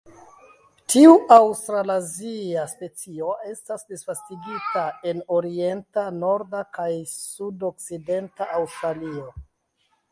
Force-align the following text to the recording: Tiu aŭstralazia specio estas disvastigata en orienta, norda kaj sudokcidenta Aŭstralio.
Tiu 0.93 1.11
aŭstralazia 1.35 2.63
specio 2.71 3.29
estas 3.51 3.85
disvastigata 3.93 4.87
en 5.13 5.23
orienta, 5.39 6.07
norda 6.25 6.67
kaj 6.81 6.91
sudokcidenta 7.17 8.51
Aŭstralio. 8.61 9.33